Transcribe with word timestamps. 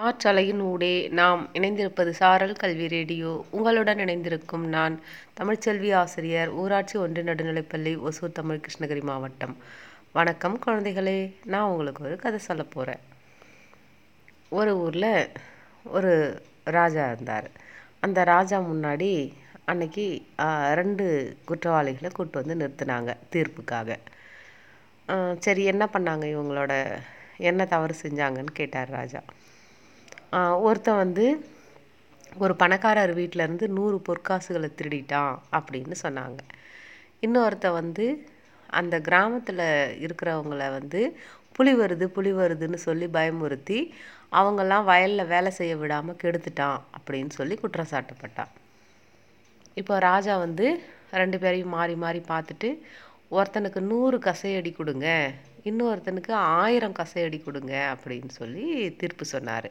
காற்றலையின் 0.00 0.60
ஊடே 0.66 0.94
நாம் 1.18 1.40
இணைந்திருப்பது 1.58 2.10
சாரல் 2.18 2.60
கல்வி 2.60 2.86
ரேடியோ. 2.92 3.30
உங்களுடன் 3.56 3.98
இணைந்திருக்கும் 4.04 4.64
நான் 4.74 4.94
தமிழ்ச்செல்வி 5.38 5.90
ஆசிரியர் 5.98 6.50
ஊராட்சி 6.60 6.96
ஒன்று 6.98 7.22
நடுநிலைப்பள்ளி 7.22 7.92
ஒசூர் 8.06 8.36
தமிழ் 8.38 8.60
கிருஷ்ணகிரி 8.66 9.02
மாவட்டம். 9.10 9.54
வணக்கம் 10.12 10.56
குழந்தைகளே 10.66 11.16
நான் 11.52 11.68
உங்களுக்கு 11.72 12.04
ஒரு 12.08 12.16
கதை 12.22 12.38
சொல்ல 12.46 12.64
போகிறேன் 12.74 13.02
ஒரு 14.60 14.72
ஊரில் 14.84 15.12
ஒரு 15.96 16.14
ராஜா 16.76 17.04
இருந்தார். 17.12 17.50
அந்த 18.08 18.24
ராஜா 18.32 18.60
முன்னாடி 18.70 19.12
அன்னைக்கு 19.72 20.06
ரெண்டு 20.82 21.08
குற்றவாளிகளை 21.50 22.12
கூப்பிட்டு 22.14 22.42
வந்து 22.42 22.58
நிறுத்தினாங்க 22.62 23.18
தீர்ப்புக்காக. 23.34 23.98
சரி 25.46 25.64
என்ன 25.74 25.90
பண்ணாங்க 25.96 26.26
இவங்களோட? 26.36 26.72
என்ன 27.50 27.68
தவறு 27.74 27.96
செஞ்சாங்கன்னு 28.04 28.58
கேட்டார் 28.62 28.96
ராஜா. 29.00 29.22
ஒருத்தன் 30.66 31.02
வந்து 31.04 31.24
ஒரு 32.38 32.54
பணக்காரர் 32.56 33.12
வீட்டில் 33.12 33.44
இருந்து 33.44 33.66
நூறு 33.68 33.96
பொற்காசுகளை 34.08 34.68
திருடிட்டான் 34.78 35.34
அப்படின்னு 35.52 35.96
சொன்னாங்க. 36.02 36.40
இன்னொருத்தன் 37.22 37.78
வந்து 37.80 38.06
அந்த 38.68 39.00
கிராமத்தில் 39.00 39.64
இருக்கிறவங்கள 40.04 40.70
வந்து 40.78 41.00
புலி 41.56 41.72
வருது 41.74 42.04
புலி 42.16 42.32
வருதுன்னு 42.32 42.78
சொல்லி 42.86 43.06
பயமுறுத்தி 43.06 43.78
அவங்கெல்லாம் 44.32 44.84
வயலில் 44.84 45.30
வேலை 45.34 45.50
செய்ய 45.50 45.76
விடாமல் 45.76 46.20
கெடுத்துட்டான் 46.22 46.80
அப்படின்னு 46.98 47.32
சொல்லி 47.38 47.54
குற்றம் 47.56 47.92
சாட்டப்பட்டான் 47.92 48.52
இப்போ 49.76 49.94
ராஜா 49.98 50.38
வந்து 50.38 50.66
ரெண்டு 51.10 51.38
பேரையும் 51.38 51.74
மாறி 51.76 51.94
மாறி 51.94 52.20
பார்த்துட்டு 52.32 52.68
ஒருத்தனுக்கு 53.30 53.80
நூறு 53.80 54.18
கசையடி 54.18 54.72
கொடுங்க 54.72 55.08
இன்னொருத்தனுக்கு 55.64 56.32
ஆயிரம் 56.32 56.98
கசையடி 56.98 57.38
கொடுங்க 57.42 57.74
அப்படின்னு 57.94 58.32
சொல்லி 58.40 58.66
தீர்ப்பு 59.00 59.24
சொன்னார். 59.24 59.70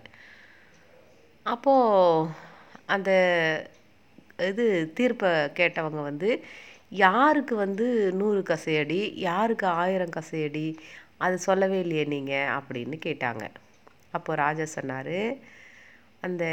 அப்போது 1.46 2.30
அந்த 2.94 3.12
இது 4.50 4.66
தீர்ப்பை 4.98 5.32
கேட்டவங்க 5.60 6.02
வந்து 6.04 6.30
யாருக்கு 7.06 7.56
வந்து 7.56 7.86
நூறு 8.20 8.42
கசையடி 8.50 9.00
யாருக்கு 9.28 9.66
ஆயிரம் 9.82 10.16
கசையடி 10.18 10.68
அது 11.18 11.38
சொல்லவே 11.48 11.80
இல்லையே 11.80 12.06
நீங்கள் 12.14 12.52
அப்படின்னு 12.58 12.98
கேட்டாங்க. 13.08 13.44
அப்போது 14.18 14.40
ராஜா 14.44 14.66
சொன்னார் 14.78 15.18
அந்த 16.28 16.44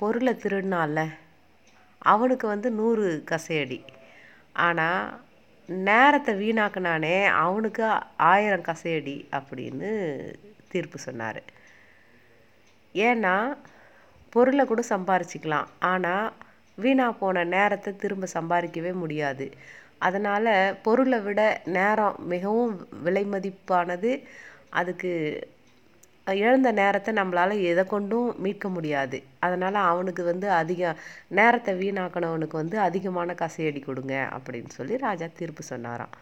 பொருளை 0.00 0.34
திருடினால 0.42 1.06
அவனுக்கு 2.12 2.46
வந்து 2.46 2.70
நூறு 2.80 3.06
கசையடி 3.32 3.80
ஆனால் 4.66 5.10
நேரத்தை 5.68 6.32
வீணாக்குனானே 6.42 7.16
அவனுக்கு 7.44 7.84
ஆயிரம் 8.16 8.66
கசையடி 8.70 9.16
அப்படின்னு 9.38 9.90
தீர்ப்பு 10.72 10.98
சொன்னார். 10.98 11.42
ஏன்னா 12.94 13.34
பொருளை 14.32 14.64
கூட 14.66 14.82
சம்பாரிச்சிக்கலாம். 14.90 15.68
ஆனால் 15.92 16.26
வீணாக 16.78 17.18
போன 17.22 17.44
நேரத்தை 17.54 17.90
திரும்ப 18.02 18.28
சம்பாதிக்கவே 18.36 18.92
முடியாது. 19.02 19.46
அதனால் 20.06 20.52
பொருளை 20.84 21.18
விட 21.26 21.40
நேரம் 21.76 22.16
மிகவும் 22.32 22.72
விலை 23.06 23.24
மதிப்பானது. 23.34 24.12
அதுக்கு 24.80 25.10
இழந்த 26.26 26.68
நேரத்தை 26.78 27.10
நம்மளால் 27.18 27.54
எதை 27.70 27.84
கொண்டும் 27.92 28.28
மீட்க 28.44 28.66
முடியாது. 28.76 29.18
அதனால் 29.46 29.78
அவனுக்கு 29.90 30.22
வந்து 30.30 30.48
அதிக 30.60 30.92
நேரத்தை 31.38 31.72
வீணாக்கினவனுக்கு 31.80 32.56
வந்து 32.62 32.76
அதிகமான 32.86 33.34
கசையடி 33.42 33.80
கொடுங்க 33.84 34.14
அப்படின்னு 34.36 34.70
சொல்லி 34.78 34.96
ராஜா 35.06 35.28
தீர்ப்பு 35.40 35.64
சொன்னாராம். 35.72 36.14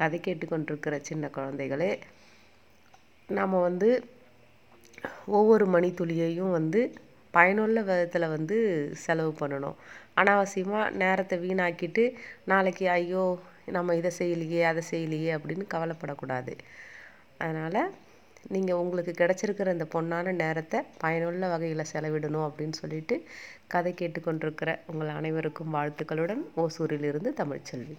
கதை 0.00 0.18
கேட்டுக்கொண்டிருக்கிற 0.26 0.96
சின்ன 1.08 1.30
குழந்தைகளே 1.36 1.90
நம்ம 3.38 3.60
வந்து 3.68 3.90
ஒவ்வொரு 5.38 5.64
மணித்துளியையும் 5.74 6.54
வந்து 6.58 6.82
பயனுள்ள 7.36 7.78
விதத்தில் 7.88 8.32
வந்து 8.36 8.56
செலவு 9.04 9.32
பண்ணணும். 9.40 9.76
அனாவசியமாக 10.20 10.92
நேரத்தை 11.02 11.36
வீணாக்கிட்டு 11.44 12.04
நாளைக்கு 12.52 12.84
ஐயோ 12.96 13.24
நம்ம 13.76 13.94
இதை 14.00 14.10
செய்யலையே 14.18 14.60
அதை 14.70 14.82
செய்யலையே 14.92 15.30
அப்படின்னு 15.36 15.64
கவலைப்படக்கூடாது. 15.74 16.54
அதனால் 17.44 17.80
நீங்கள் 18.54 18.80
உங்களுக்கு 18.82 19.12
கிடச்சிருக்கிற 19.20 19.72
இந்த 19.76 19.86
பொன்னான 19.94 20.32
நேரத்தை 20.42 20.78
பயனுள்ள 21.02 21.48
வகையில் 21.52 21.90
செலவிடணும் 21.92 22.46
அப்படின்னு 22.48 22.76
சொல்லிட்டு 22.82 23.16
கதை 23.74 23.92
கேட்டுக்கொண்டிருக்கிற 24.00 24.72
உங்கள் 24.92 25.16
அனைவருக்கும் 25.18 25.74
வாழ்த்துக்களுடன் 25.76 26.42
ஓசூரிலிருந்து 26.64 27.32
தமிழ்ச்செல்வி. 27.42 27.96